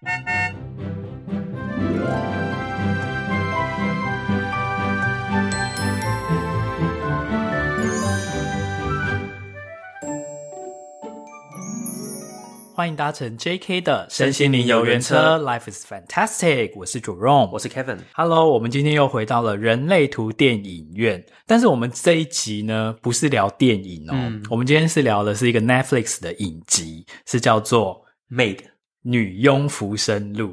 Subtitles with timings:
[0.00, 0.08] 欢
[12.88, 16.72] 迎搭乘 JK 的身心灵游园车，Life is fantastic。
[16.76, 17.98] 我是 Jerome，我是 Kevin。
[18.14, 28.02] Hello，我们今天又回到了人类图电影院，但是我们这一集呢，不是聊电影哦，嗯、我们今天是聊的是一个 Netflix 的影集，是叫做
[28.34, 28.60] 《Maid
[29.02, 30.48] 女佣浮生录》。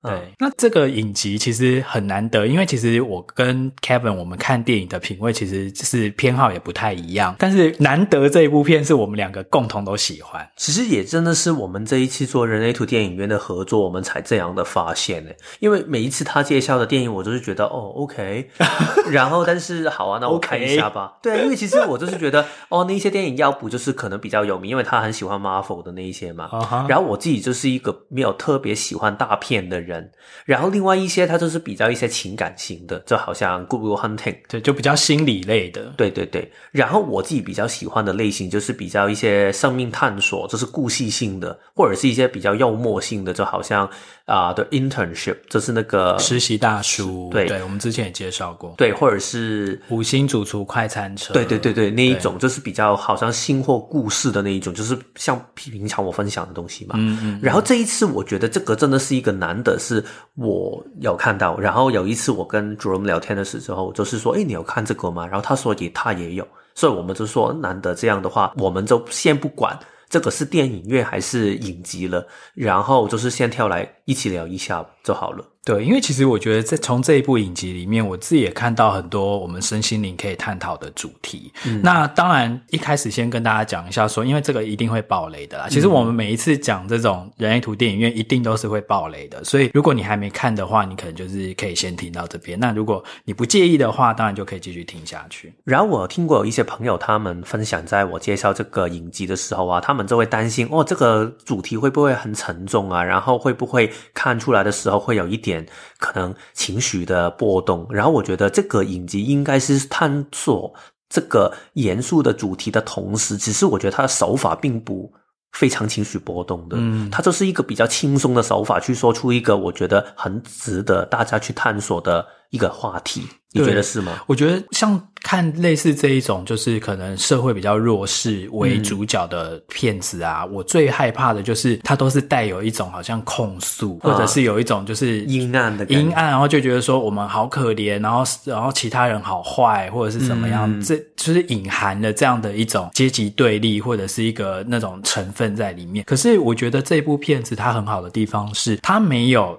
[0.00, 10.48] 对，嗯、那这个影集其实很难得，因为其实我跟 Kevin 我们看电影的品味其实就是偏好也不太一样，但是难得这一部片是我们两个共同都喜欢。
[10.56, 15.32] 其实也真的是我们这一期做人类图电影院的合作，我们才这样的发现呢。
[15.58, 18.48] 因为每一次他介绍的电影，我都是觉得哦，OK，
[19.10, 21.14] 然后但是好啊，那我看一下吧。
[21.18, 26.48] Okay 对，因为其实我就是觉得哦，那一些电影要不就是可能比较有名，因为他很喜欢 Marvel 的那一些嘛。
[26.52, 26.88] Uh huh.
[26.88, 29.87] 然后我自己就是一个没有特别喜欢大片的人。
[29.88, 30.08] 人，
[30.44, 35.94] 然后另外一些，他就是比较一些情感型的，就好像《Good Will Hunting》，对，就比较心理类的。
[35.96, 36.52] 对对对。
[36.70, 43.88] 然后我自己比较喜欢的类型，就是比较一些生命探索，就是故事性的，或者是一些比较幽默性的，就好像
[44.26, 47.30] 啊，的、呃、Internship，就是那个实习大叔。
[47.32, 48.74] 对对，我们之前也介绍过。
[48.76, 51.32] 对，或者是五星主厨快餐车。
[51.32, 56.94] 对对对对，那一种就是比较好像新或故事的那一种，就是像平常我分享的东西嘛。
[56.98, 57.40] 嗯，嗯嗯。
[57.42, 59.77] 然后这一次，我觉得这个真的是一个难得。
[59.78, 65.26] 是我有看到，然后有一次我跟 Jerome 聊天的时候，就是说，诶，你有看这个吗？
[65.26, 75.44] 然后他说也，他也有，所以我们就说，难得这样的话，我们就先不管这个是电影院还是 影集了，然后就是先跳来一起聊一下就好了。
[75.68, 81.52] 对，因为其实我觉得在从这一部影集里面，我自己也看到很多我们身心灵可以探讨的主题。
[81.66, 85.66] 嗯、那当然一开始先跟大家讲一下说，因为这个一定会爆雷的啦。
[85.68, 89.44] 其实我们每一次讲这种人类图电影院，一定都是会爆雷的。
[89.44, 92.58] 所以如果你还没看的话，你可能就是可以先听到这边。
[92.58, 95.52] 那如果你不介意的话，当然就可以继续听下去。
[95.64, 103.04] 然后我听过有一些朋友他们分享，在我介绍这个影集的时候啊，他们就会担心哦，这个主题会不会很沉重啊？
[103.04, 105.57] 然后会不会看出来的时候会有一点
[105.98, 110.74] 可能情绪的波动，然后我觉得这个影集应该是探索
[111.08, 115.12] 这个严肃的主题的同时，只是我觉得它的手法并不
[115.52, 123.26] 非常情绪波动的，嗯，它就是一个比较轻松的手法去说出一个我觉得很值得大家去探索的一个话题。
[123.52, 124.12] 你觉得是吗？
[124.26, 146.04] 我觉得像看类似这一种，就是可能社会比较弱势为主角的片子啊，嗯、我最害怕的就是它都是带有一种好像控诉，啊、或者是有一种就是阴暗的阴暗，然后就觉得说我们好可怜，然后然后其他人好坏，或者是怎么样，嗯、这就是隐含了这样的一种阶级对立，或者是一个那种成分在里面。
[146.06, 149.58] 可是我觉得这部片子它很好的地方是，它没有。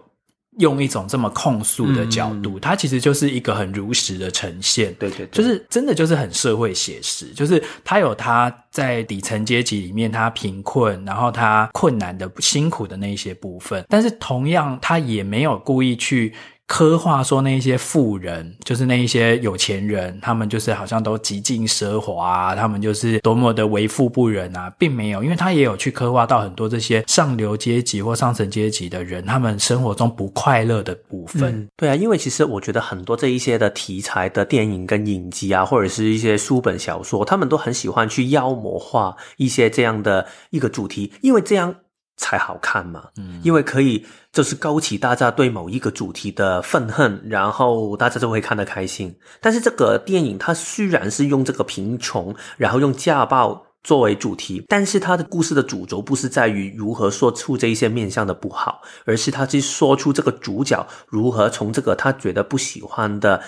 [0.59, 4.93] 用一种这么控诉的角度，嗯、它其实就是一个很如实的呈现。
[4.95, 16.33] 对对对，就是真的就是很社会写实，就是他有他在底层阶级里面他贫困，然后他困难的辛苦的那一些部分，但是同样他也没有故意去。
[16.69, 31.51] 刻画说那一些富人，就是那一些有钱人，他们就是好像都极尽奢华，他们就是多么的为富不仁啊，并没有，因为他也有去刻画到很多这些上流阶级或上层阶级的人，他们生活中不快乐的部分。
[31.55, 41.73] 嗯，对啊，因为其实我觉得很多这一些的题材的电影跟影集啊，或者是一些书本小说，他们都很喜欢去妖魔化一些这样的一个主题，因为这样。
[42.19, 49.15] 才好看嘛，嗯，因为可以就是勾起大家对某一个主题的愤恨，然后大家就会看得开心。
[49.39, 63.41] 但是这个电影它虽然是用这个贫穷，然后用家暴作为主题，但是它的故事的主轴不是在于如何说出这一些面向的不好，而是他去说出这个主角如何从这个他觉得不喜欢的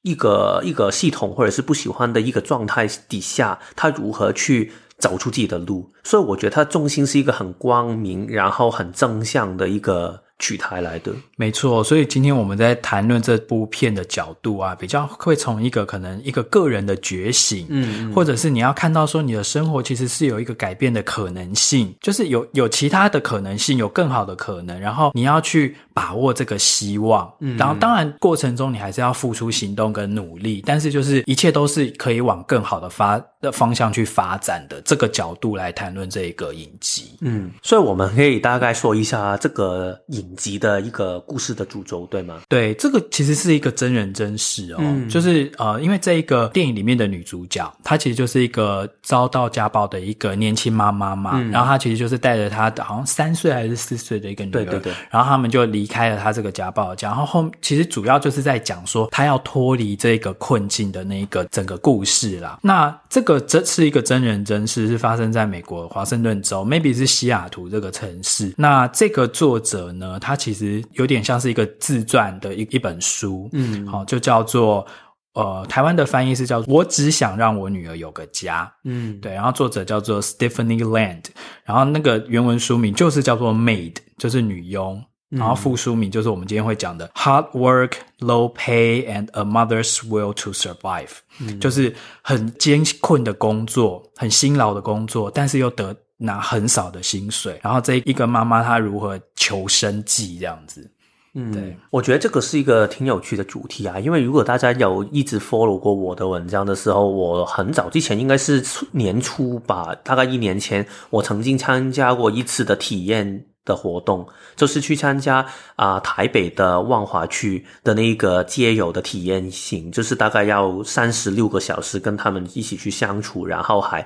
[0.00, 4.72] 一个一个系统，或者是不喜欢的一个状态底下，他如何去。
[4.98, 11.12] 走出自己的路，所以我觉得它重心是一个很光明，然后很正向的一个取材来的。
[11.36, 33.20] 没错，所以今天我们在谈论这部片的角度啊，比较会从一个可能一个个人的觉醒，嗯，嗯，或者是你要看到说你的生活其实是有一个改变的可能性，就是有有其他的可能性，有更好的可能，然后你要去把握这个希望，嗯，然后当然过程中你还是要付出行动跟努力，但是就是一切都是可以往更好的发。
[33.40, 37.16] 的方向去发展的这个角度来谈论这一个影集。
[37.20, 42.40] 嗯，所以我们可以大概说一下这个影集的一个故事的主轴，对吗？
[42.48, 62.58] 对，这个其实是一个真人真事哦，嗯、就是呃，因为这一个电影里面的女主角，她其实就是一个遭到家暴的一个年轻妈妈嘛，嗯、然后她其实就是带着她的好像三岁还是四岁的一个女儿，对对对，然后他们就离开了她这个家暴家，然后后其实主要就是在讲说她要脱离这个困境的那一个整个故事啦。
[62.62, 68.52] 那这个这是一个真人真事，是发生在美国华盛顿州，maybe 是西雅图这个城市。
[68.56, 74.86] 那这个作者呢，他其实有点像是一个自传的一一本书，嗯，好，就叫做
[75.34, 79.32] 呃，台湾的翻译是叫做“我只想让我女儿有个家”，嗯，对。
[79.32, 81.24] 然后作者叫做 Stephanie Land，
[81.64, 85.02] 然后那个原文书名就是叫做 “Maid”，就是女佣。
[85.30, 97.60] 然后副书名就是我们今天会讲的 Hard Work, Low Pay and a Mother's Will to Survive，嗯，就是很艰困的工作，很辛劳的工作，但是又得拿很少的薪水。
[97.62, 100.90] 然后这一个妈妈她如何求生计这样子。
[101.34, 113.44] 嗯，对，我觉得这个是一个挺有趣的主题啊，因为如果大家有一直 follow 过我的文章的时候，我很早之前应该是年初吧，大概一年前，我曾经参加过一次的体验。
[113.68, 114.26] 的活动
[114.56, 124.04] 就是去参加啊、台北的万华区的那个街友的体验型，就是大概要三十六个小时跟他们一起去相处，然后还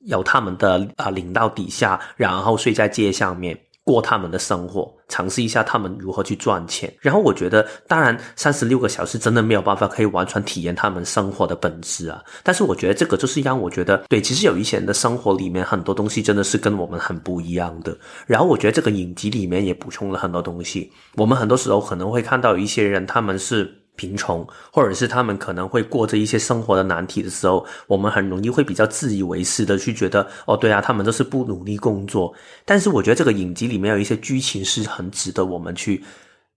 [0.00, 3.58] 有他们的啊、领到底下，然后睡在街上面。
[3.84, 6.92] 过他们的生活，尝试一下他们如何去赚钱。
[7.00, 12.22] 然后我觉得，当然三十六个小时真的没有办法可以完全体验他们生活的本质啊。
[12.42, 17.96] 但是我觉得这个就是让我觉得，对，其实有一些人的生活里面很多东西真的是跟我们很不一样的。
[18.26, 20.92] 然后我觉得这个影集里面也补充了很多东西。
[21.16, 23.81] 我们很多时候可能会看到一些人，他们是。
[23.94, 32.32] 贫穷，或者是他们可能会过着一些生活的难题的时候，我们很容易会比较自以为是的去觉得，哦，对啊，他们都是不努力工作。
[32.64, 36.02] 但是我觉得这个影集里面有一些剧情是很值得我们去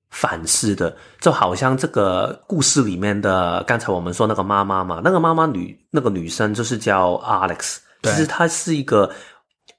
[0.10, 9.12] 反思的，就好像这个故事里面的刚才我们说那个妈妈嘛，那个妈妈女那个女生就是叫 Alex，其实她是一个。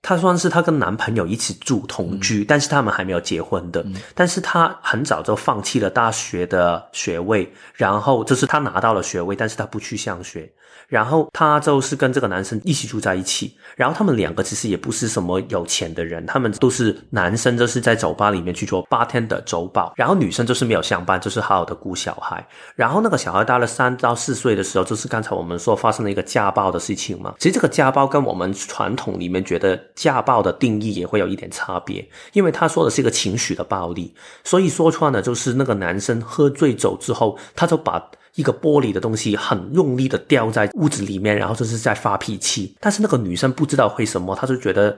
[0.06, 3.82] 她算是她跟男朋友一起住同居，嗯、但是他们还没有结婚的。
[3.82, 10.48] 嗯、但是她很早就放弃了大学的学位，然后就是她拿到了学位，但是她不去上学。
[10.86, 13.56] 然后她就是跟这个男生一起住在一起。
[13.74, 22.46] 然后他们两个其实也不是什么有钱的人，他们都是男生就是在酒吧里面去做 bartender 酒保，然后女生就是没有上班，就是好好的顾小孩。
[22.76, 27.34] 然后那个小孩大了三到四岁的时候，就是刚才我们说发生了一个家暴的事情嘛。
[27.40, 29.76] 其实这个家暴跟我们传统里面觉得。
[29.96, 34.14] 家暴的定义也会有一点差别，因为他说的是一个情绪的暴力，
[34.44, 42.76] 所以说穿了就是那个男生喝醉酒之后，他就把一个玻璃的东西很用力的掉在屋子里面，然后就是在发脾气。
[42.78, 44.96] 但是那个女生不知道为什么，她就觉得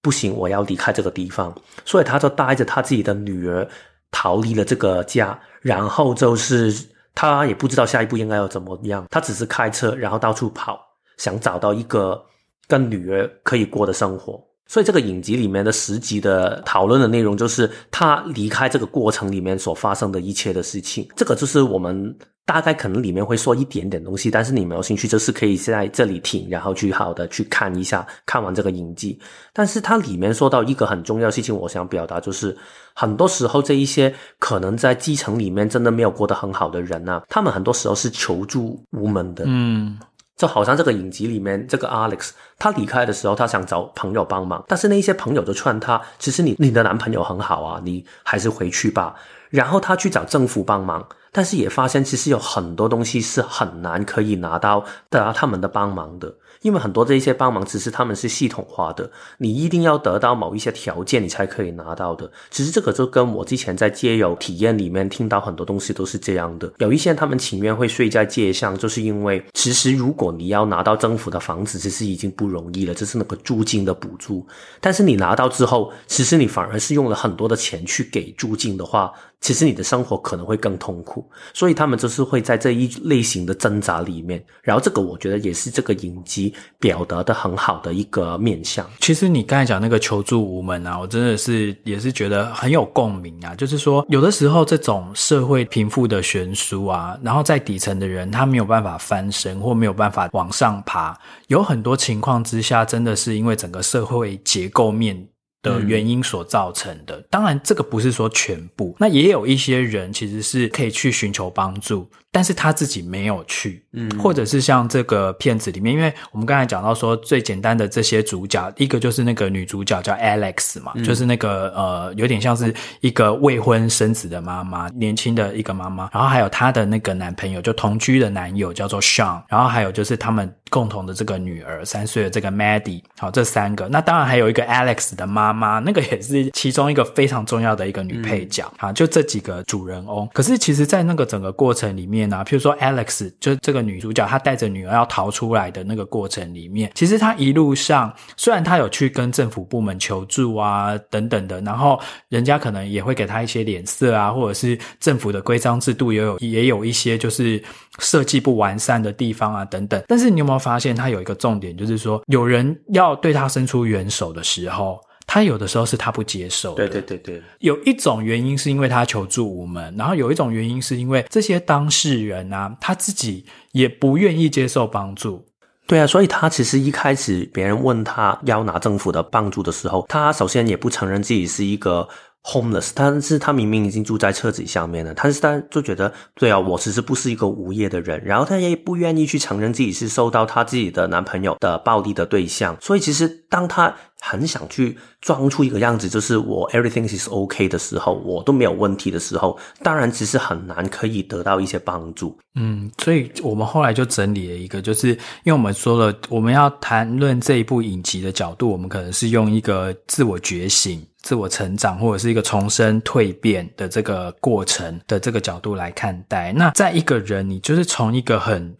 [0.00, 1.52] 不行，我要离开这个地方，
[1.84, 3.68] 所以她就带着她自己的女儿
[4.12, 6.72] 逃离了这个家，然后就是
[7.12, 10.78] 她也不知道下一步应该要怎么样，她只是开车然后到处跑，
[11.16, 12.24] 想找到一个。
[12.68, 21.08] 跟女儿可以过的生活，所以这个影集里面的十集的讨论的内容，就是他离开这个过程里面所发生的一切的事情。
[21.16, 29.18] 这个就是我们大概可能里面会说一点点东西，但是你没有兴趣，就是可以在这里听，然后去好的去看一下，看完这个影集。
[29.54, 32.54] 但是它里面说到一个很重要的事情，我想表达就是，
[32.94, 39.44] 很多时候这一些可能在基层里面真的没有过得很好的人呢、他们很多时候是求助无门的。
[39.46, 39.98] 嗯。
[40.38, 49.16] 就好像这个影集里面这个 Alex，他离开的时候，他想找朋友帮忙，但是那一些朋友就劝他，其实你你的男朋友很好啊，你还是回去吧。
[49.50, 56.32] 然后他去找政府帮忙，但是也发现其实有很多东西是很难可以拿到得到他们的帮忙的。
[56.62, 62.30] 因为很多这一些帮忙只是他们是系统化的，你一定要得到某一些条件，你才可以拿到的。
[62.50, 66.72] 其实这个就跟我之前在街友体验里面听到很多东西都是这样的。
[66.78, 74.46] 有一些他们情愿会睡在街上，就是因为其实如果你要拿到政府的房子，其实已经不容易了，这是那个租金的补助。
[74.80, 79.12] 但是你拿到之后，其实你反而是用了很多的钱去给租金的话。
[79.40, 84.44] 其实你的生活可能会更痛苦，所以他们就是会在这一类型的挣扎里面。
[84.62, 88.84] 然后这个我觉得也是这个影集表达的很好的一个面向。
[89.00, 93.54] 其实你刚才讲那个求助无门啊，我真的是也是觉得很有共鸣啊。
[93.54, 101.16] 就是说，有的时候这种社会贫富的悬殊啊，然后在底层的人他没有办法翻身或没有办法往上爬，
[101.46, 105.28] 有很多情况之下，真的是因为整个社会结构面。
[105.62, 142.27] 的原因所造成的，嗯、当然这个不是说全部，那也有一些人其实是可以去寻求帮助，但是他自己没有去，嗯，或者是像这个片子里面，因为我们刚才讲到说最简单的这些主角，一个就是那个女主角叫 Alex 嘛，嗯、就是那个呃有点像是一个未婚生子的妈妈，年轻的一个妈妈，然后还有她的那个男朋友，就同居的男友叫做 Sean，然后还有就是他们共同的这个女儿三岁的这个 Maddie，好，这三个，那当然还有一个 Alex 的妈妈，那个也是其中一个非常重要的一个女配角，好、嗯，就这几个主人翁，可是其实，在那个整个过程里面。
[142.28, 157.62] 那譬如说，Alex 就这个女主角，她带着女儿要逃出来的那个过程里面，其实她一路上虽然她有去跟政府部门求助啊等等的，然后人家可能也会给她一些脸色啊，或者是政府的规章制度也有也有一些就是
[157.98, 160.02] 设计不完善的地方啊等等。
[160.06, 165.00] 但是你有没有发现，她有一个重点，就是说有人要对她伸出援手的时候。
[165.28, 167.42] 他有的时候是他不接受的，对对对对。
[167.60, 175.44] 有一种原因是因为他求助无门，然后有一种原因是因为这些当事人啊，他自己也不愿意接受帮助。
[175.86, 182.06] 对啊，所以他其实一开始别人问他要拿政府的帮助的时候，他首先也不承认自己是一个
[182.42, 202.36] homeless，但是他明明已经住在车子下面了，但是他就觉得，对啊，我其实不是一个无业的人，然后他也不愿意去承认自己是受到他自己的男朋友的暴力的对象，所以其实当他很想去装出一个样子，就是我 everything is OK 的时候，我都没有问题的时候，当然其实很难可以得到一些帮助。
[202.54, 211.04] 嗯，所以我们后来就整理了一个，就是因为我们说了，我们要谈论这一部影集的角度，我们可能是用一个自我觉醒。
[211.20, 216.52] 自我成长或者是一个重生蜕变的这个过程的这个角度来看待。
[216.52, 218.74] 那在一个人，你就是从一个很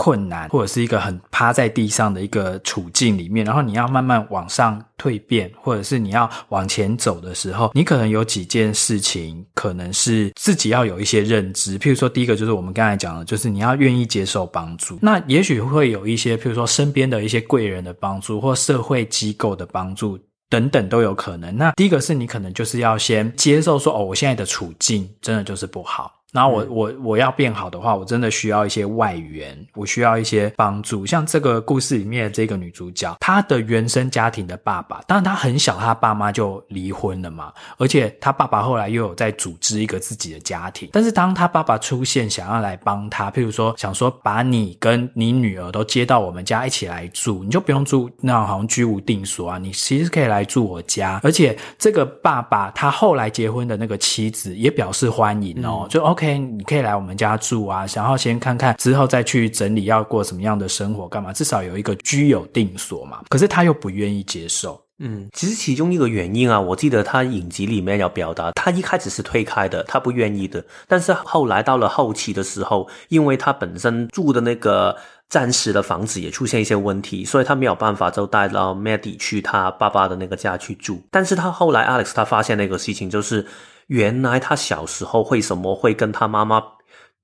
[0.00, 11.78] 困难或者是一个很趴在地上的一个处境里面，然后你要慢慢往上蜕变，或者是你要往前走的时候，你可能有几件事情可能是自己要有一些认知。
[11.78, 14.98] 譬如说，第一个就是我们刚才讲的，就是你要愿意接受帮助。
[15.02, 20.18] 那也许会有一些，譬如说身边的一些贵人的帮助，或社会机构的帮助。
[20.50, 21.56] 等等都有可能。
[21.56, 26.12] 那第一个是你可能就是要先接受说，哦，我现在的处境真的就是不好。
[26.32, 31.04] 然后我我我要变好的话，我真的需要一些外援，我需要一些帮助。
[31.04, 37.52] 像这个故事里面的这个女主角，她的原生家庭的爸爸，当然她很小，她爸妈就离婚了嘛。
[37.78, 40.88] 而且她爸爸后来又有在组织一个自己的家庭。
[40.92, 51.18] 但是当她爸爸出现，想要来帮她，譬如说想说把你跟你女儿都接到我们家一起来住，你就不用住那种好像居无定所啊，你其实可以来住我家。
[51.24, 56.19] 而且这个爸爸他后来结婚的那个妻子也表示欢迎哦，就 OK。
[56.20, 61.32] OK，你可以来我们家住啊，然后先看看，之后再去整理要过什么样的生活，干嘛？
[61.32, 63.22] 至少有一个居有定所嘛。
[63.30, 64.78] 可是他又不愿意接受。
[64.98, 70.62] 嗯，其实其中一个原因啊，我记得他影集里面要表达，他一开始是推开的，他不愿意的。
[70.86, 74.94] 但是后来到了后期的时候，因为他本身住的那个
[75.30, 81.02] 暂时的房子也出现一些问题，所以他没有办法就带到 Maddie 去他爸爸的那个家去住。
[81.10, 83.46] 但是他后来 Alex 他发现那个事情就是。
[83.90, 86.62] 原来他小时候为什么会跟他妈妈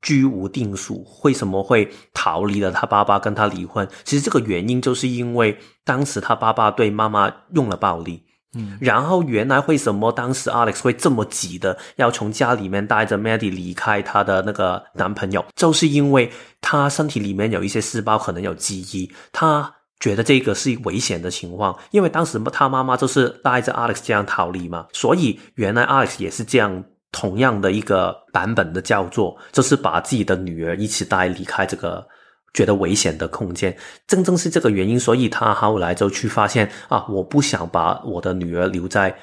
[0.02, 0.98] 居无定所？
[1.22, 3.88] 为什么会逃离了他爸爸跟他离婚？
[4.02, 8.20] 其实这个原因就是因为当时他爸爸对妈妈用了暴力。
[8.54, 15.44] 嗯，然后原来为什么当时 Alex 会这么急的要从家里面带着 Maddie 离开他的那个男朋友？
[15.54, 19.72] 就是因为他身体里面有一些细胞可能有记忆，他。
[19.98, 32.06] 觉得这个是危险的情况，因为当时他妈妈就是带着 Alex 这样逃离嘛，所以原来 Alex 也是这样同样的一个版本的叫做，就是把自己的女儿一起带离开这个
[32.52, 33.74] 觉得危险的空间。
[34.06, 39.16] 正正是这个原因，所以他后来就去发现啊，我不想把我的女儿留在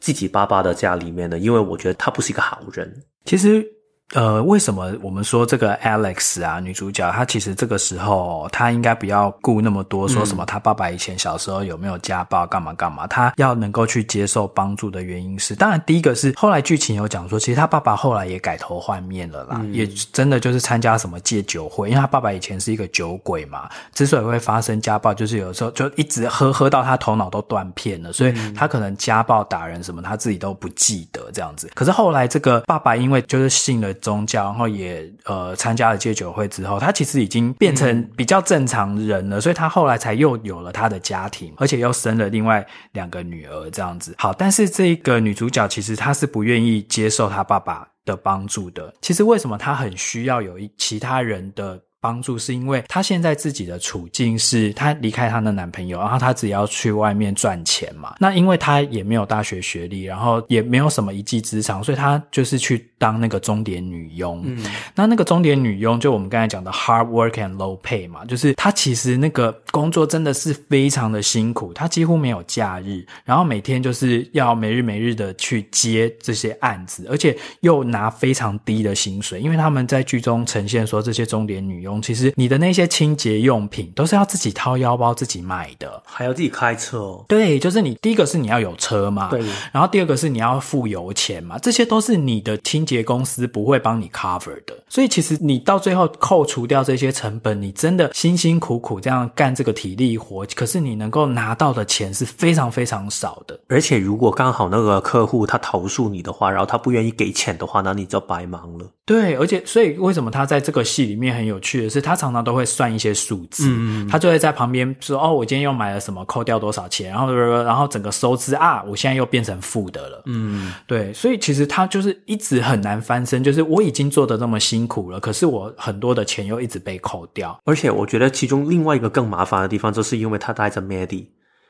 [0.00, 3.02] 自己爸爸的家里面的，因为我觉得他不是一个好人。
[3.24, 3.64] 其实。
[4.12, 13.06] 呃，为什么我们说这个 Alex 啊，女主角她其实这个时候她应该不要顾那么多，说什么她爸爸以前小时候有没有家暴，干嘛干嘛？
[13.06, 31.70] 她要能够去接受帮助的原因是，当然第一个是后来剧情有讲说，其实她爸爸后来也改头换面了啦，嗯、也真的就是参加什么戒酒会，因为她爸爸以前是一个酒鬼嘛，之所以会发生家暴，就是有时候就一直喝喝到他头脑都断片了，所以他可能家暴打人什么他自己都不记得这样子。
[31.76, 33.94] 可是后来这个爸爸因为就是信了。
[34.00, 44.14] 宗教，然后也呃参加了戒酒会之后，他其实已经变成比较正常人了，所以他后来才又有了他的家庭，而且又生了另外两个女儿这样子。
[44.18, 48.92] 好，但是这个女主角其实她是不愿意接受她爸爸的帮助的。
[49.00, 58.14] 其实为什么她很需要有一其他人的帮助，是因为她现在自己的处境是，她离开她的男朋友，然后她只要去外面赚钱嘛。
[58.18, 64.42] 那因为她也没有大学学历，然后也没有什么一技之长，所以她就是去当那个钟点女佣。
[64.44, 64.64] 嗯，
[64.94, 87.24] 那那个钟点女佣，就我们刚才讲的 hard work and low pay 嘛，就是她其实那个工作真的是非常的辛苦，她几乎没有假日，然后每天就是要没日没日的去接这些案子，而且又拿非常低的薪水，因为他们在剧中呈现说，这些钟点女佣，其实你的那些清洁用品都是要自己掏腰包自己买的，还要自己开车哦。
[87.26, 89.40] 对，就是你第一个是你要有车嘛，对，
[89.72, 108.84] 然后第二个是你要付油钱嘛，这些都是你的清洁公司不会帮你 cover 的，所以其实你到最后扣除掉这些成本，你真的辛辛苦苦这样干这个体力活，可是你能够拿到的钱是非常非常少的，而且如果刚好那个客户他投诉你的话，然后他不愿意给钱的话，那你就白忙了。
[109.06, 131.26] 对，而且所以为什么他在这个戏里面很有趣的是，他常常都会算一些数字，嗯，他就会在旁边说：“哦，我今天又买了什么，扣掉多少钱，然后然后整个收支啊，我现在又变成负的了。”嗯，对，所以其实他就是一直很难翻身，就是我已经做的那么辛苦了，可是我很多的钱又一直被扣掉，而且我觉得其中另外一个更麻烦的地方，就是因为他带着 Maddie。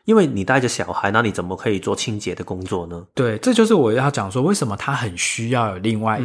[0.07, 3.05] 因为你带着小孩，那你怎么可以做清洁的工作呢？
[3.15, 6.19] 对，这就是我要讲说，为什么他很需要有另外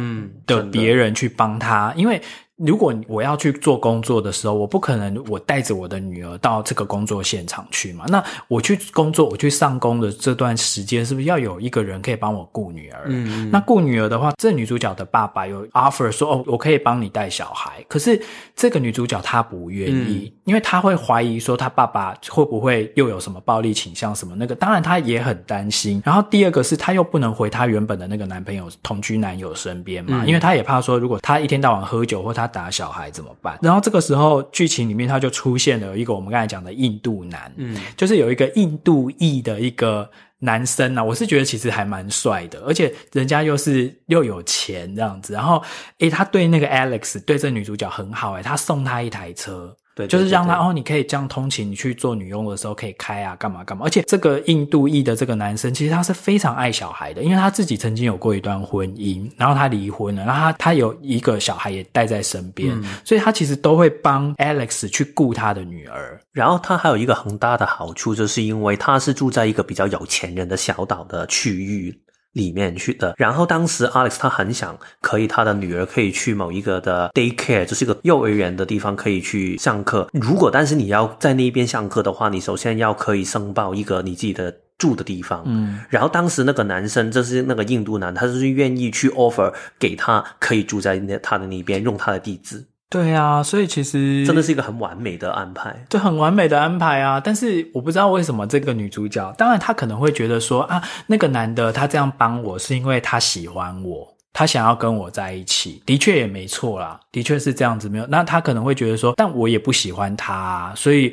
[0.46, 2.20] 的别人去帮他，因为。
[2.56, 8.06] 如果我要去做工作的时候，我不可能我带着我的女儿到这个工作现场去嘛。
[8.08, 13.04] 那我去工作，我去上工的这段时间，是不是要有一个人可以帮我顾女儿？
[13.08, 17.84] 嗯，那顾女儿的话，这女主角的爸爸有 offer 说，哦，我可以帮你带小孩。
[17.88, 18.20] 可是
[18.54, 24.54] 这个女主角她不愿意，嗯，因为他会怀疑说，他爸爸会不会又有什么暴力倾向什么那个。
[24.54, 26.02] 当然他也很担心。
[26.04, 32.46] 然后第二个是他又不能回他原本的那个男朋友同居男友身边嘛，嗯，因为他也怕说，如果他一天到晚喝酒或他。
[32.56, 33.58] 打小孩怎么办？
[33.60, 45.34] 然后这个时候剧情里面他就出现了一个我们刚才讲的印度男，嗯，就是有一个印度裔的一个男生啊，我是觉得其实还蛮帅的，而且人家又是又有钱这样子。
[45.34, 45.62] 然后
[45.98, 49.76] 诶，他对那个 Alex 对这女主角很好诶，他送她一台车。
[49.96, 53.86] 对，就是让他哦，你可以这样通勤，你去做女佣的时候可以开啊，干嘛干嘛。
[53.86, 66.20] 而且这个印度裔的这个男生，其实他是非常爱小孩的，因为他自己曾经有过一段婚姻，然后他离婚了，然后他他有一个小孩也带在身边，嗯，所以他其实都会帮 Alex 去顾他的女儿。
[66.30, 71.98] 然后他还有一个很大的好处，就是因为他是住在一个比较有钱人的小岛的区域。
[72.36, 80.06] 里面去的，然后当时 Alex 他很想可以他的女儿可以去某一个的 daycare，就是一个幼儿园的地方可以去上课。
[80.12, 85.42] 如果但是你要在那边上课的话，你首先要可以申报一个你自己的住的地方。
[85.46, 92.62] 嗯，然后当时那个男生就是那个印度男，他就是愿意去 offer 给他可以住在那他的那边，用他的地址。
[92.88, 97.20] 对啊，所以其实真的是一个很完美的安排，对，很完美的安排啊！
[97.20, 108.06] 但是我不知道为什么这个女主角，当然她可能会觉得说啊，那个男的他这样帮我是因为他喜欢我，他想要跟我在一起，的确也没错啦，的确是这样子没有。
[108.06, 111.12] 那他可能会觉得说，但我也不喜欢他啊，所以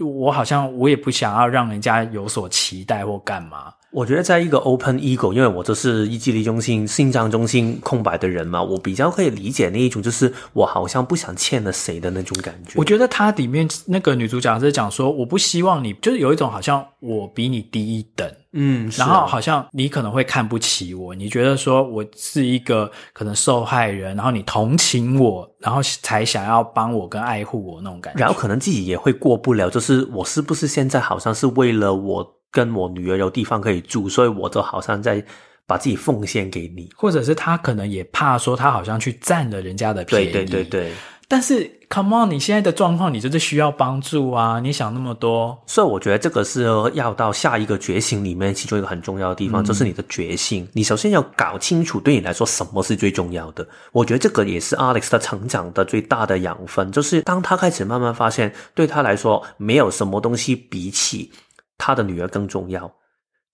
[0.00, 3.72] 我好像我也不想要让人家有所期待或干嘛。
[3.94, 12.72] 我觉得在一个 open ego，因为我就是意志力中心、心脏中心空白的人嘛，我比较可以理解那一种，就是我好像不想欠了谁的那种感觉。
[12.74, 32.33] 我觉得它里面那个女主角是讲说，我不希望你，就是有一种好像我比你低一等，嗯，然后好像你可能会看不起我，你觉得说我是一个可能受害人，然后你同情我，然后才想要帮我跟爱护我那种感觉，然后可能自己也会过不了，就是我是不是现在好像是为了我。
[32.54, 35.22] 跟我女儿有地方可以住，所以我就好像在
[35.66, 40.92] 把自己奉献给你，或者是他可能也怕说他好像去占了人家的便宜，对对对对。
[41.26, 44.60] 但是，come on，你现在的状况，你就是需要帮助啊！
[44.60, 50.68] 你想那么多，所以我觉得这个是要到下一个觉醒里面，其中一个很重要的地方，嗯，就是你的觉醒。
[50.74, 53.66] 你首先要搞清楚，对你来说什么是最重要的。
[53.90, 61.32] 我觉得这个也是 Alex 他成长的最大的养分，就是当他开始慢慢发现，对他来说，没有什么东西比起。
[61.78, 62.92] 他的女儿更重要，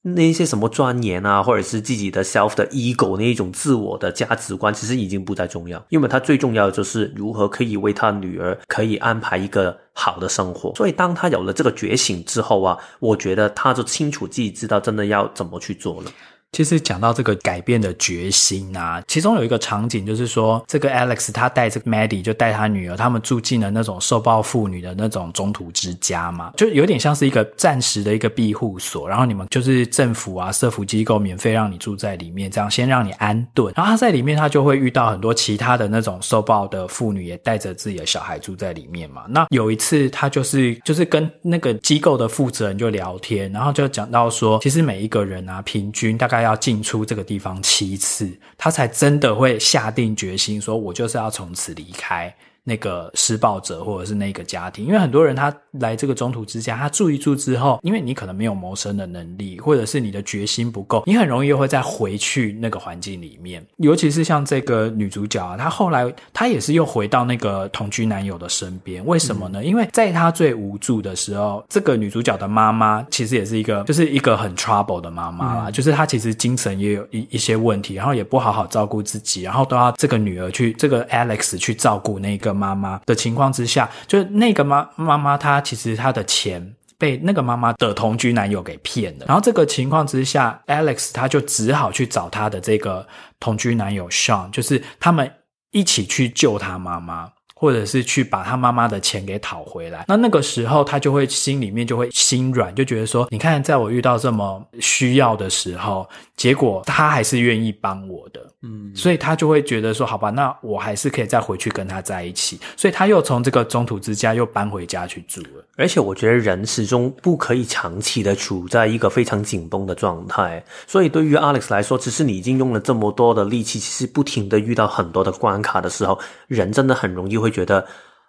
[0.02, 10.74] 那些什么钻研啊，或者是自己的 self 的 ego 那一种自我的价值观，其实已经不再重要，因为他最重要的就是如何可以为他女儿可以安排一个好的生活。
[10.74, 16.11] 所以当他有了这个觉醒之后啊，我觉得他就清楚自己知道真的要怎么去做了。
[16.52, 33.72] 其实讲到这个改变的决心啊，其中有一个场景就是说，这个 Alex 他带这个 Maddie 就带他女儿，他们住进了那种受暴妇女的那种中途之家嘛，就有点像是一个暂时的一个庇护所，然后你们就是政府啊、社福机构免费让你住在里面，这样先让你安顿。
[33.76, 39.22] 然后他在里面，他就会遇到很多其他的那种受暴的妇女，也带着自己的小孩住在里面嘛。
[39.28, 46.39] 那有一次，他就是就是跟那个机构的负责人就聊天，然后就讲到说，其实每一个人啊，平均大概。
[46.42, 52.35] 要进出这个地方七次，他才真的会下定决心说：“我就是要从此离开。”
[52.70, 63.61] 那个施暴者或者是那个家庭，因为很多人他来这个中途之家，他住一住之后，因为你可能没有谋生的能力，或者是你的决心不够，你很容易又会再回去那个环境里面。
[63.78, 69.61] 尤其是像这个女主角啊，她后来她也是又回到那个同居男友的身边，为什么呢？
[69.61, 82.59] 嗯、因为在她最无助的时候，这个女主角的妈妈其实也是一个，就是一个很 trouble 的妈妈啦，嗯、就是她其实精神也有一一些问题，然后也不好好照顾自己，然后都要这个女儿去这个 Alex 去照顾那个。
[82.60, 86.60] 妈妈的情况之下，就是那个妈妈妈，她其实她的钱
[86.98, 89.24] 被那个妈妈的同居男友给骗了。
[89.26, 93.06] 然后这个情况之下，Alex 他就只好去找他的这个
[93.38, 95.32] 同居男友 Sean，就是他们
[95.70, 100.04] 一起去救他妈妈，或者是去把他妈妈的钱给讨回来。
[100.08, 108.46] 那那个时候，他就会心里面就会心软，就觉得说，你看，在我遇到这么需要的时候，结果他还是愿意帮我的。
[108.62, 112.60] 嗯，所以他就会觉得说，好吧，那我还是可以再回去跟他在一起。
[112.76, 115.64] 所以他又从这个中途之家又搬回家去住了。
[115.78, 120.62] 而且我觉得人始终不可以长期的处在一个非常紧绷的状态。
[120.86, 127.80] 所以对于 Alex 来说，其实你已经用了这么多的力气，其实不停的遇到很多的关卡的时候，人真的很容易会觉得，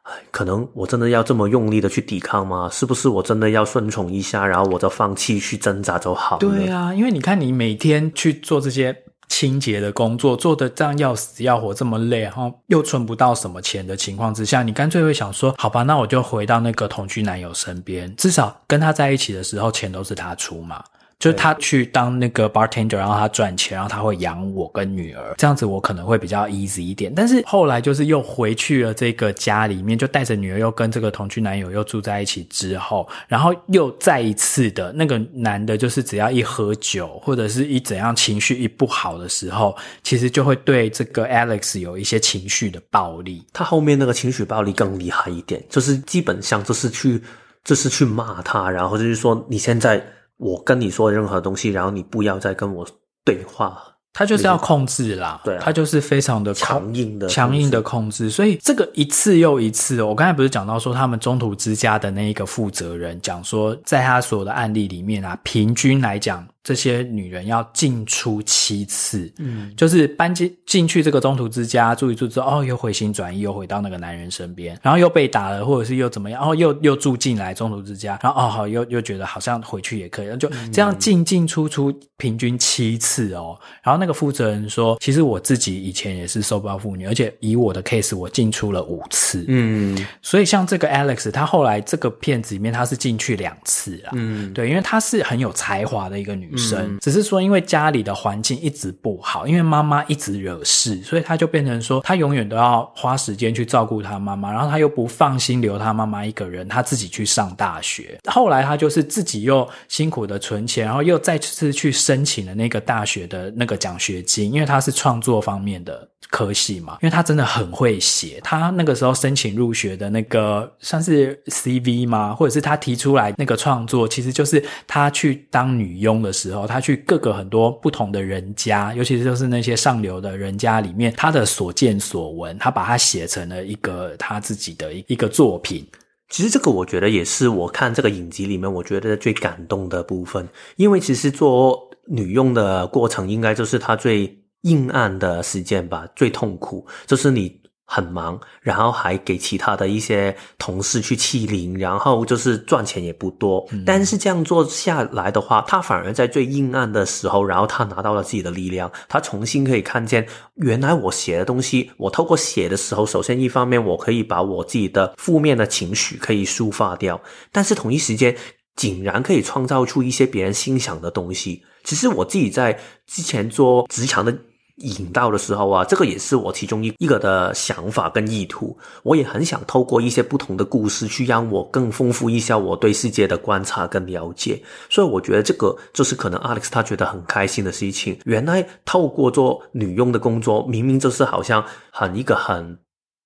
[0.03, 2.69] 哎，可能我真的要这么用力的去抵抗吗？
[2.71, 6.39] 是不是我真的要顺从一下，然后我就放弃去挣扎就好了？
[6.39, 8.95] 对啊，因为你看你每天去做这些。
[9.31, 20.83] 清洁的工作做的这样要死要活这么累，然后又存不到什么钱的情况之下，你干脆会想说，好吧，那我就回到那个同居男友身边，至少跟他在一起的时候，钱都是他出嘛。
[21.21, 27.13] 就是他去当那个 bartender，然后他赚钱，然后他会养我跟女儿，这样子我可能会比较 easy 一点。
[27.15, 43.45] 但是后来就是又回去了这个家里面，就带着女儿又跟这个同居男友又住在一起之后，然后又再一次的那个男的，就是只要一喝酒或者是一怎样情绪一不好的时候，其实就会对这个 Alex 有一些情绪的暴力。
[43.53, 47.21] 他后面那个情绪暴力更厉害一点，就是基本上就是去
[47.63, 50.03] 就是去骂他，然后就是说你现在。
[50.41, 52.85] 我跟你说任何东西，然后你不要再跟我
[53.23, 53.77] 对话。
[54.13, 58.29] 他就是要控制啦，对啊，他就是非常的强硬的、强硬的控制。
[58.29, 66.45] 所以这个一次又一次，我刚才不是讲到说，他们中途之家的那一个负责人讲说，在他所有的案例里面啊，平均来讲。
[66.63, 83.57] 这些女人要进出七次，嗯，就是搬进进去这个中途之家住一住之后，哦，又回心转意，又回到那个男人身边，然后又被打了，或者是又怎么样，然后又又住进来中途之家，然后哦，好，又又觉得好像回去也可以，就这样进进出出，平均七次哦。
[83.81, 96.50] 然后那个负责人说，其实我自己以前也是受暴妇女，而且以我的 case，我进出了五次，嗯，所以像这个 Alex，他后来这个片子里面他是进去两次啊，嗯，对，因为他是很有才华的一个女。
[96.51, 108.19] 女生、嗯、只是说，因为家里的环境一直不好，因为妈妈一直惹事，所以他就变成说，他永远都要花时间去照顾他妈妈，然后他又不放心留他妈妈一个人，他自己去上大学。
[108.25, 118.39] 后来他就是自己又辛苦的存钱，然后又再次去申请了那个大学的那个奖学金，因为他是创作方面的科系嘛，因为他真的很会写。
[118.43, 122.33] 他那个时候申请入学的那个算是 CV 吗？
[122.33, 126.40] 或者是他提出来那个创作，其实就是他去当女佣的时候。
[126.41, 135.87] 时候，他去各个很多不同的人家，尤其是就是那些上流的人家里面，他的所见所闻，他把它写成了一个他自己的一个作品。
[136.29, 147.60] 其实这个我觉得也是我看这个影集里面我觉得最感动的部分，因为其实做女佣的过程应该就是他最阴暗的时间吧，最痛苦，就是你。
[147.93, 153.67] 很忙，然后还给其他的一些同事去欺凌，然后就是赚钱也不多。
[153.73, 160.25] 嗯、但是这样做下来的话，他反而在最阴暗的时候，然后他拿到了自己的力量，他重新可以看见，
[160.55, 168.33] 原来我写的东西，我透过写的时候，首先一方面我可以把我自己的负面的情绪可以抒发掉，但是同一时间，
[168.77, 171.61] 竟然可以创造出一些别人欣赏的东西。
[171.83, 174.33] 其实我自己在之前做职场的。
[174.81, 178.77] 引到的时候啊，这个也是我其中一一个的想法跟意图。
[179.03, 184.61] 我也很想透过一些不同的故事，去让我更丰富一下我对世界的观察跟了解。
[184.89, 188.17] 所以我觉得这个就是可能 Alex 他觉得很开心的事情。
[188.25, 192.77] 原来透过做女佣的工作，明明就是好像很一个很。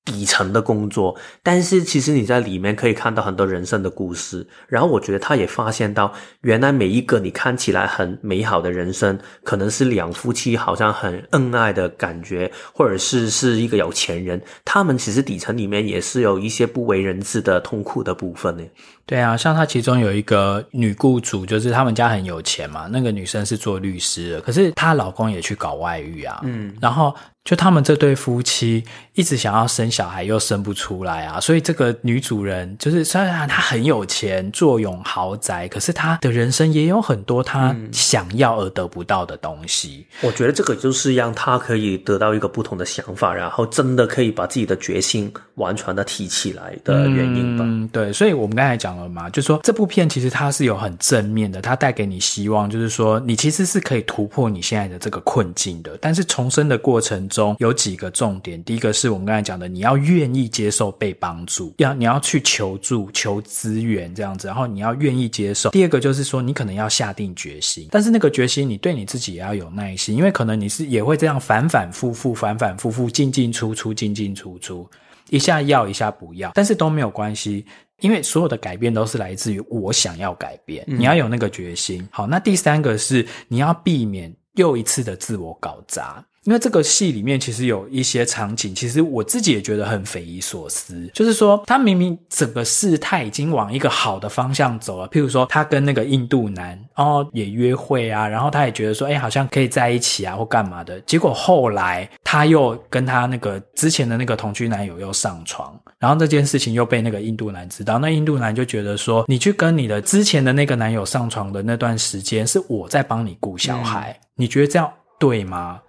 [0.05, 4.45] 底层的工作，但是其实你在里面可以看到很多人生的故事。
[4.67, 18.63] 然后我觉得他也发现到，原来每一个你看起来很美好的人生，可能是两夫妻好像很恩爱的感觉，或者是是一个有钱人，他们其实底层里面也是有一些不为人知的痛苦的部分呢。
[19.05, 27.15] 对啊，像他其中有一个女雇主，就是他们家很有钱嘛，那个女生是做律师的，可是她老公也去搞外遇啊，嗯，然后。
[27.45, 40.07] 就他们这对夫妻一直想要生小孩，又生不出来啊，所以这个女主人就是虽然她很有钱，坐拥豪宅，可是她的人生也有很多她想要而得不到的东西。
[40.21, 47.63] 我觉得这个就是让她可以得到一个不同的想法，然后真的可以把自己的决心完全的提起来的原因吧。
[47.67, 65.69] 嗯，对，所以我们刚才讲了嘛，就是说这部片其实它是有很正面的，它带给你希望，就是说你其实是可以突破你现在的这个困境的，但是重生的过程中有几个重点，第一个是我们刚才讲的，你要愿意接受被帮助，要你要去求助、求资源这样子，然后你要愿意接受。
[65.71, 74.88] 第二个就是说，你可能要下定决心，但是那个决心，你对你自己也要有耐心，因为可能你是也会这样反反复复、反反复复、进进出出、进进出出，
[75.29, 77.65] 一下要一下不要，但是都没有关系，
[78.01, 82.08] 因为所有的改变都是来自于我想要改变，你要有那个决心。
[82.12, 86.23] 好，那第三个是你要避免又一次的自我搞砸。
[86.45, 91.10] 因为这个戏里面其实有一些场景，其实我自己也觉得很匪夷所思。
[91.13, 101.01] 就是说，他明明整个事态已经往一个好的方向走了，譬如说，他跟那个印度男哦也约会啊，然后他也觉得说，哎，好像可以在一起啊，或干嘛的。
[101.01, 115.79] 结果后来他又跟他那个之前的那个同居男友又上床，然后这件事情又被那个印度男知道，那印度男就觉得说，你去跟你的之前的那个男友上床的那段时间，是我在帮你顾小孩，嗯，你觉得这样对吗？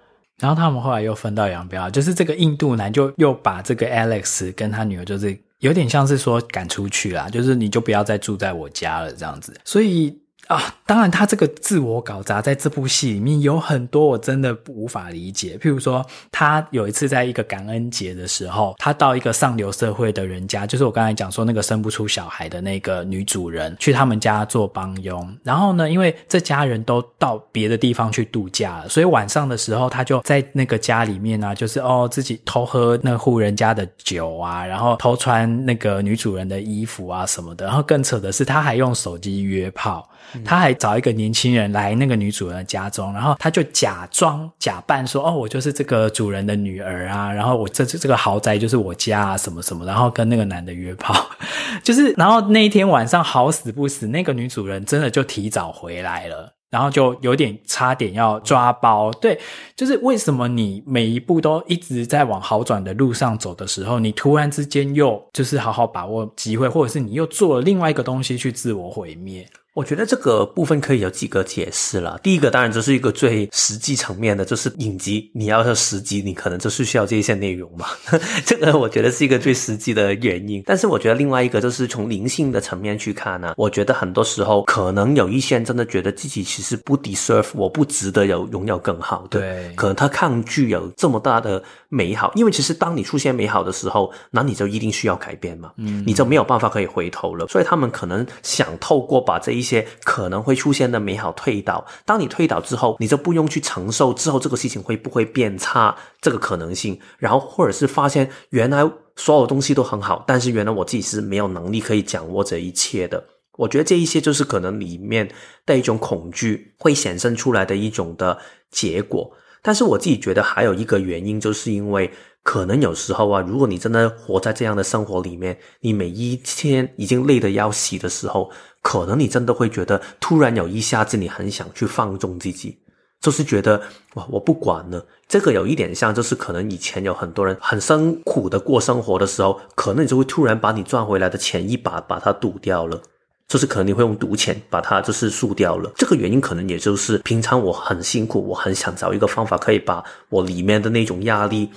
[0.41, 10.19] 然后他们后来又分道扬镳，就是这个印度男就又把这个 Alex 跟他女儿，就是有点像是说赶出去啦，就是你就不要再住在我家了这样子，所以。
[10.49, 15.59] 啊，当然，他这个自我搞砸，在这部戏里面有很多我真的无法理解。
[15.59, 25.37] 譬如说，他有一次在一个感恩节的时候，他到一个上流社会的人家，就是我刚才讲说那个生不出小孩的那个女主人，去他们家做帮佣。
[25.43, 37.67] 然后呢，因为这家人都到别的地方去度假了，所以晚上的时候，他就在那个家里面呢、啊，就是哦自己偷喝那户人家的酒啊，然后偷穿那个女主人的衣服啊什么的。
[37.67, 40.09] 然后更扯的是，他还用手机约炮。
[40.45, 51.15] 他还找一个年轻人来那个女主人家中，然后他就假装假扮说：“哦，我就是这个主人的女儿啊，然后我这这个豪宅就是我家啊，什么什么。”然后跟那个男的约炮，
[51.83, 59.13] 就是然后那一天晚上好死不死，那个女主人真的就提早回来了，然后就有点差点要抓包。
[59.13, 59.39] 对，
[59.77, 69.47] 就是为什么你每一步都一直在往好转的路上走的时候，你突然之间又就是好好把握机会，或者是你又做了另外一个东西去自我毁灭？
[69.77, 72.19] 我觉得这个部分可以有几个解释了。
[72.23, 77.85] 第一个当然就是一个最实际层面的，就是影集你要是十集，你可能就是需要这一些内容嘛。
[78.47, 80.63] 这个我觉得是一个最实际的原因。
[80.65, 89.39] 但是我觉得另外一个就是从灵性的层面去看呢，我觉得很多时候可能有一些人真的觉得自己其实不 deserve，我不值得有拥有更好的。
[89.41, 95.71] 对，可能他抗拒有这么大的美好，因为其实当你出现美好的时候，那你就一定需要改变嘛。
[95.77, 97.47] 嗯，你就没有办法可以回头了。
[97.49, 113.25] 所以他们可能想透过把这一些可能会出现的美好退倒，当你退倒之后，你就不用去承受之后这个事情会不会变差这个可能性，然后或者是发现原来所有东西都很好，但是原来我自己是没有能力可以掌握这一切的。
[113.59, 115.29] 我觉得这一些就是可能里面
[115.65, 118.39] 的一种恐惧会显现出来的一种的
[118.71, 119.33] 结果。
[119.63, 122.11] 但是我自己觉得还有一个原因，就是因为。
[122.47, 128.49] 可能有时候啊，如果你真的活在这样的生活里面，你每一天已经累得要死的时候，
[128.87, 132.79] 可能你真的会觉得，突然有一下子你很想去放纵自己，
[133.21, 133.83] 就是觉得
[134.15, 135.05] 哇，我不管了。
[135.27, 143.03] 这个有一点像，就是可能以前有很多人很辛苦的过生活的时候，可能你就会突然把你赚回来的钱一把把它赌掉了，
[143.49, 145.91] 就是可能你会用赌钱把它就是输掉了。
[145.97, 151.69] 这个原因可能也就是平常我很辛苦，我很想找一个方法可以把我里面的那种压力。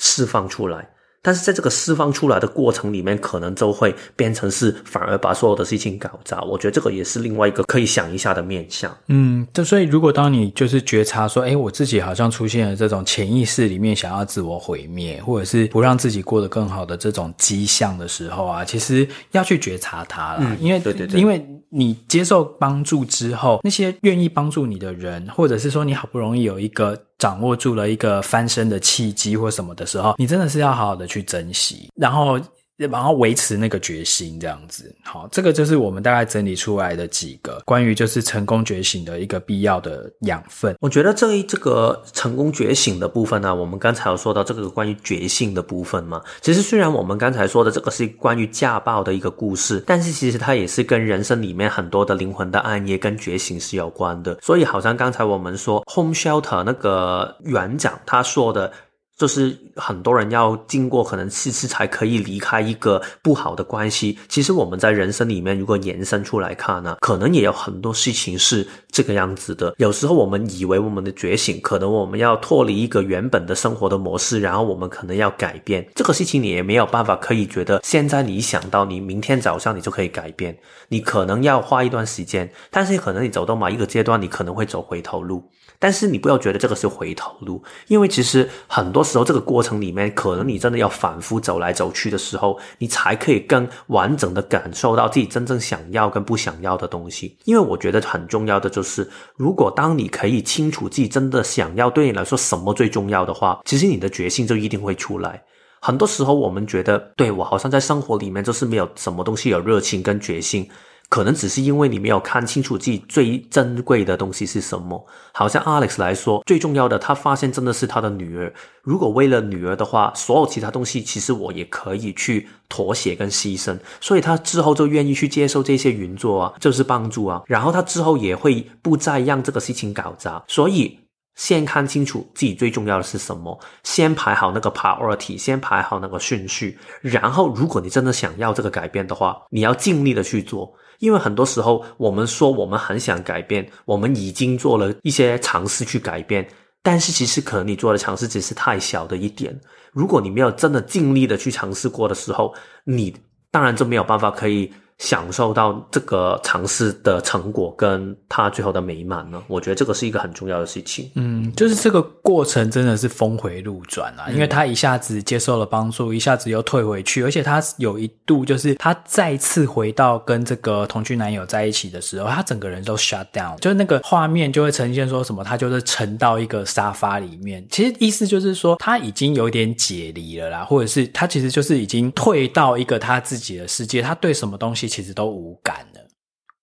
[0.00, 0.88] 释放出来，
[1.20, 6.40] 但是在这个释放出来的过程里面，可能就会变成是反而把所有的事情搞砸。
[6.42, 8.96] 我觉得这个也是另外一个可以想一下的面向。
[9.08, 20.38] 嗯，就所以如果当你就是觉察说，哎，我自己好像出现了这种潜意识里面想要自我毁灭，或者是不让自己过得更好的这种迹象的时候啊，其实要去觉察它啦。
[20.40, 26.96] 嗯，因为对对对，因为你接受帮助之后，那些愿意帮助你的人，或者是说你好不容易有一个。
[27.18, 32.40] 掌握住了一个翻身的契机或什么的时候，你真的是要好好的去珍惜，然后。
[32.86, 40.76] 然后维持那个决心，这样子，好，这个就是我们大概整理出来的几个关于就是成功觉醒的一个必要的养分。
[40.80, 46.22] 我觉得这一这个成功觉醒的部分呢，我们刚才有说到这个关于觉性的部分嘛。
[46.40, 54.38] 其实虽然我们刚才说的这个是关于家暴的一个故事，但是其实它也是跟人生里面很多的灵魂的暗夜跟觉醒是有关的。
[54.40, 58.72] 所以好像刚才我们说 Home Shelter 那个园长他说的。
[59.18, 64.16] 就是很多人要经过可能四次才可以离开一个不好的关系。
[64.28, 69.74] 其实我们在人生里面，如果延伸出来看呢，可能也有很多事情是这个样子的。
[69.78, 85.42] 有时候我们以为我们的觉醒，可能我们要脱离一个原本的生活的模式，然后我们可能要改变这个事情，你也没有办法可以觉得现在你想到你明天早上你就可以改变，你可能要花一段时间，但是可能你走到某一个阶段，你可能会走回头路。
[85.78, 97.36] 但是你不要觉得这个是回头路，因为其实很多时候这个过程里面，可能你真的要反复走来走去的时候，你才可以更完整的感受到自己真正想要跟不想要的东西。
[97.44, 105.42] 因为我觉得很重要的就是，如果当你可以清楚自己真的想要，对你来说什么最重要的话，其实你的决心就一定会出来。
[105.80, 110.68] 很多时候我们觉得，对，我好像在生活里面就是没有什么东西有热情跟决心。
[111.08, 115.06] 可能只是因为你没有看清楚自己最珍贵的东西是什么。
[115.32, 118.52] 好像 Alex 来说，最重要的，他发现真的是他的女儿。
[118.82, 123.78] 如果为了女儿的话，所有其他东西其实我也可以去妥协跟牺牲。
[124.00, 127.42] 所以他之后就愿意去接受这些运作啊，就是帮助啊。
[127.46, 130.42] 然后他之后也会不再让这个事情搞砸。
[130.46, 130.98] 所以
[131.38, 136.76] 先看清楚自己最重要的是什么，先排好那个 priority，先排好那个顺序。
[137.00, 140.74] 然后，如果你真的想要这个改变的话，你要尽力的去做。
[140.98, 146.44] 因为很多时候，我们说我们很想改变，我们已经做了一些尝试去改变，
[146.82, 149.56] 但是其实可能你做的尝试只是太小的一点。
[149.92, 152.52] 如果你没有真的尽力的去尝试过的时候，
[152.84, 153.16] 你
[153.52, 154.72] 当然就没有办法可以。
[154.98, 159.40] 享受到这个尝试的成果跟他最后的美满呢？
[159.46, 161.08] 我觉得这个是一个很重要的事情。
[161.14, 177.64] 嗯，就是这个过程真的是峰回路转啊，嗯、因为他一下子接受了帮助，一下子又退回去，而且他有一度就是他再次回到跟这个同居男友在一起的时候，他整个人都 shut down，就是那个画面就会呈现说什么，他就是沉到一个沙发里面。
[177.70, 184.87] 其实意思就是说他已经有点解离了啦，或者是他其实就是已经退到一个他自己的世界，他对什么东西。
[184.88, 186.00] 其实都无感了。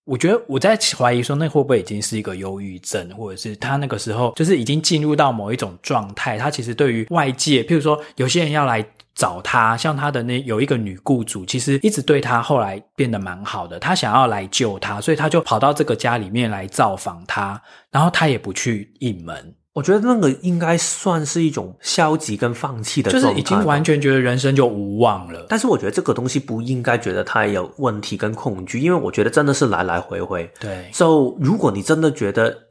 [0.05, 6.37] 我觉得我在怀疑说，那会不会已经是一个忧郁症，或者是他那个时候就是已经进入到某一种状态？
[6.37, 8.85] 他其实对于外界，譬如说有些人要来
[9.15, 13.79] 找他，像他的那有一个女雇主，其实一直对他后来变得蛮好的。
[13.79, 17.59] 他想要来救他，所以他就跑到这个家里面来造访他，
[17.89, 19.55] 然后他也不去应门。
[19.75, 25.45] 我觉得那个应该算是一种消极跟放弃的状态，就是已经完全觉得人生就无望了。
[25.49, 30.49] 但是我觉得这个东西不应该觉得它有问题跟恐惧，因为我觉得真的是来来回回。
[30.59, 32.64] 对，所以如果你真的觉得。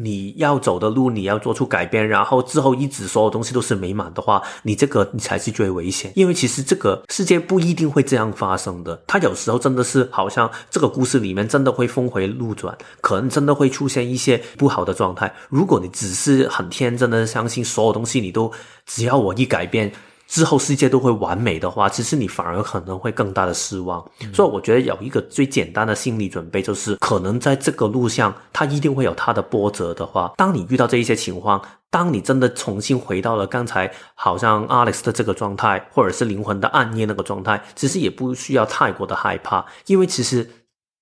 [0.00, 6.10] 你要走的路，你要做出改变，然后之后一直所有东西都是美满的话，你这个你才是最危险。
[6.16, 15.30] 因为其实这个世界不一定会这样发生的，它有时候真的是好像这个故事里面真的会峰回路转，可能真的会出现一些不好的状态。
[15.50, 18.50] 如果你只是很天真的相信所有东西，你都
[18.86, 19.92] 只要我一改变。
[20.30, 24.00] 之后世界都会完美的话，其实你反而可能会更大的失望。
[24.20, 40.48] 嗯、所以我觉得有一个最简单的心理准备，就是可能在这个路上，它一定会有它的波折的话，当你遇到这一些情况，当你真的重新回到了刚才好像 Alex 的这个状态，或者是灵魂的暗夜那个状态，其实也不需要太过的害怕，因为其实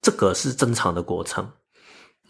[0.00, 1.46] 这个是正常的过程。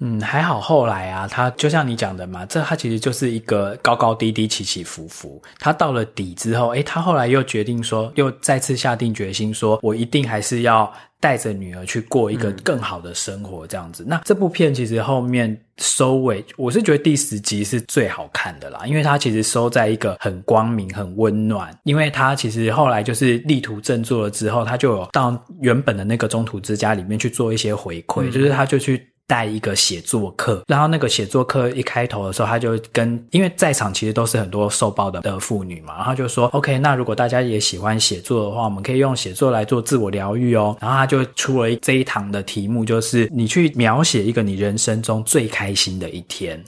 [0.00, 5.42] 嗯，还好后来啊，他就像你讲的嘛，这他其实就是一个高高低低、起起伏伏。
[5.58, 14.04] 他到了底之后，诶，他后来又决定说，又再次下定决心说，我一定还是要带着女儿去过一个更好的生活，这样子。
[14.04, 21.76] 嗯、那这部片其实后面收尾，我是觉得第十集是最好看的啦，因为它其实收在一个很光明、很温暖。
[21.82, 29.04] 因为他其实后来就是力图振作了之后，他就有到原本的那个中途之家里面去做一些回馈，嗯、就是他就去。
[29.28, 46.64] 带一个写作课，然后那个写作课一开头的时候，他就跟因为在场其实都是很多受暴的的妇女嘛，然后就说：“OK，那如果大家也喜欢写作的话，我们可以用写作来做自我疗愈哦。”然后他就出了这一堂的题目，就是你去描写一个你人生中最开心的一天。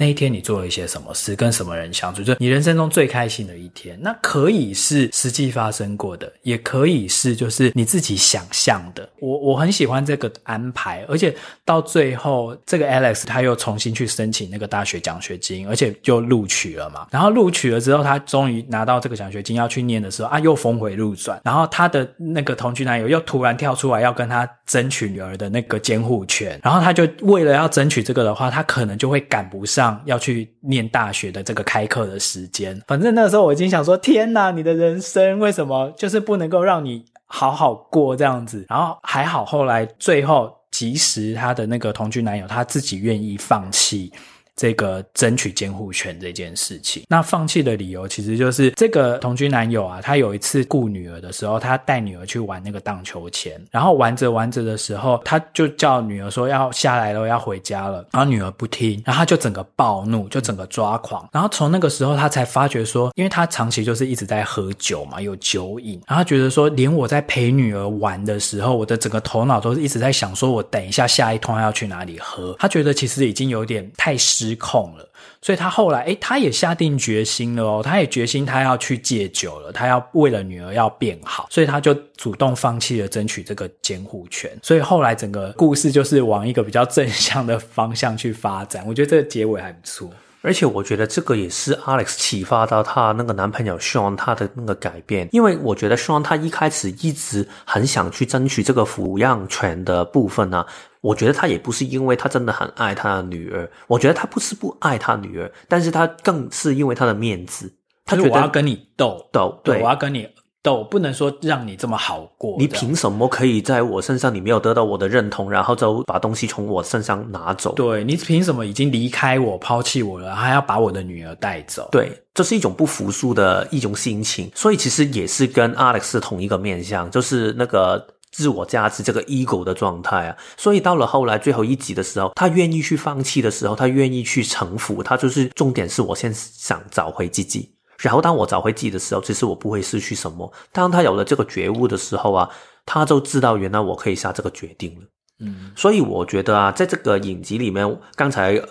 [0.00, 3.98] 那一天你做了一些什么事，跟什么人相处，就你人生中最开心的一天。
[4.00, 9.08] 那可以是实际发生过的，也可以是就是你自己想象的。
[9.18, 11.34] 我我很喜欢这个安排，而且
[11.64, 17.08] 到最后，这个 Alex 他又重新去申请那个大学奖学金，而且就录取了嘛。
[17.10, 21.40] 然后录取了之后，他终于拿到这个奖学金要去念的时候啊，又峰回路转。
[21.42, 29.87] 然后他的那个同居男友又突然跳出来要跟他争取女儿的那个监护权，然后他就为了要争取这个的话，他可能就会赶不上。
[30.04, 38.64] 要去念大学的这个开课的时间，反正那时候我已经想说：天哪，你的人生为什么就是不能够让你好好过这样子？
[38.68, 44.12] 然后还好，后来最后，即使他的那个同居男友他自己愿意放弃。
[44.58, 74.47] 这个争取监护权这件事情，那放弃的理由其实就是这个同居男友啊，他有一次顾女儿的时候，他带女儿去玩那个荡秋千，然后玩着玩着的时候，他就叫女儿说要下来了，要回家了，然后女儿不听，然后他就整个暴怒，就整个抓狂，然后从那个时候他才发觉说，因为他长期就是一直在喝酒嘛，有酒瘾，然后他觉得说，连我在陪女儿玩的时候，我的整个头脑都是一直在想说，我等一下下一通要去哪里喝，他觉得其实已经有点太失。
[74.48, 75.08] 失控了，
[75.42, 84.50] 所以他后来，诶，他也下定决心了哦，他也决心他要去戒酒了，他要为了女儿要变好，所以他就主动放弃了争取这个监护权。
[84.62, 90.10] 所以后来整个故事就是往一个比较正向的方向去发展，我觉得这个结尾还不错。
[90.40, 100.66] 而且我觉得这个也是 Alex 启发到她那个男朋友 Sean 他的那个改变，因为我觉得 Sean 他一开始一直很想去争取这个抚养权的部分呢、啊，
[101.00, 107.72] 我觉得他也不是因为他真的很爱他的女儿，我觉得他不是不爱他女儿，但是他更是因为他的面子，
[108.04, 110.28] 他觉得我要跟你斗斗，对，我要跟你。
[110.60, 117.72] 斗不能说让你这么好过，你凭什么可以在我身上你没有得到我的认同，然后就把东西从我身上拿走？
[117.74, 121.88] 对，你凭什么已经离开我、抛弃我了，还要把我的女儿带走？
[121.92, 130.36] 对，这是一种不服输的一种心情，所以其实也是跟 Alex 同一个面向，就是那个自我价值这个 ego 的状态啊。
[130.56, 137.74] 所以到了后来最后一集的时候，他愿意去放弃的时候，他愿意去臣服，他就是重点是我先想找回自己。
[137.98, 140.52] 然后当我找回自己的时候，其实我不会失去什么。
[140.72, 142.48] 当他有了这个觉悟的时候啊，
[142.86, 145.06] 他就知道原来我可以下这个决定了。
[145.40, 148.62] 嗯，所以我觉得啊，在这个影集里面，刚才。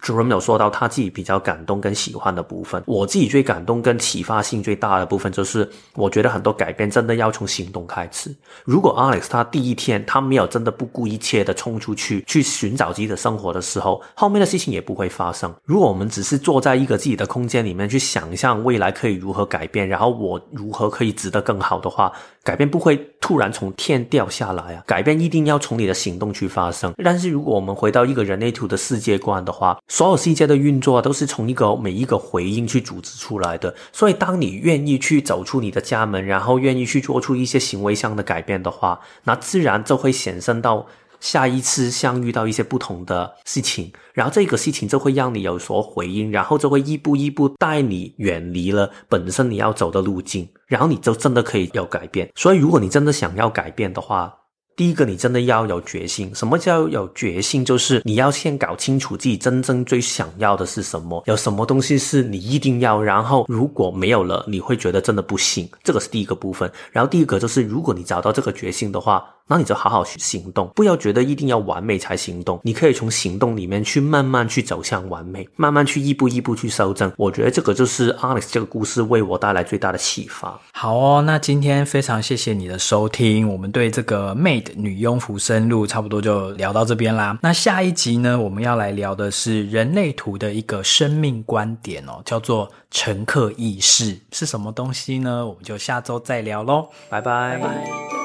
[0.00, 8.34] 主人有说到他自己比较感动跟喜欢的部分，我自己最感动跟启发性最大的部分就是，我觉得很多改变真的要从行动开始。
[8.64, 15.54] 如果 Alex 他第一天他没有真的不顾一切的冲出去去寻找自己的生活的时候，后面的事情也不会发生。
[15.64, 22.12] 如果我们只是坐在一个自己的空间里面去想象未来可以如何改变，然后我如何可以值得更好的话，
[22.44, 24.84] 改变不会突然从天掉下来啊！
[24.86, 26.92] 改变一定要从你的行动去发生。
[27.02, 40.86] 但是如果我们回到一个人类图的世界观的话，所有世界的运作都是从一个每一个回应去组织出来的，所以当你愿意去走出你的家门，然后愿意去做出一些行为上的改变的话，那自然就会显生到
[41.24, 52.28] 下一次相遇到一些不同的事情，然后这个事情就会让你有所回应，然后就会一步一步带你远离了本身你要走的路径，然后你就真的可以有改变。
[52.36, 54.34] 所以如果你真的想要改变的话，
[54.76, 56.30] 第一个，你真的要有决心。
[56.34, 57.64] 什么叫有决心？
[57.64, 65.66] 就是你要先搞清楚自己真正最想要的是什么，有什么东西是你一定要，然后如果没有了，你会觉得真的不行。
[65.82, 66.70] 这个是第一个部分。
[66.92, 72.60] 然后第二个就是，如果你找到这个决心的话，那你就好好去行动，不要觉得一定要完美才行动。
[72.62, 77.12] 你可以从行动里面去慢慢去走向完美，慢慢去一步一步去修正。
[77.16, 80.60] 我觉得这个就是 Alex 这个故事为我带来最大的启发。
[80.72, 84.72] 好哦，那今天非常谢谢你的收听，我们对这个 Made。
[84.76, 87.38] 女佣浮生录差不多就聊到这边啦。
[87.42, 95.46] 那下一集呢，我们要来聊的是人类图的一个生命观点哦，叫做乘客意识是什么东西呢？
[95.46, 97.58] 我们就下周再聊喽，拜拜。
[97.58, 98.23] 拜拜。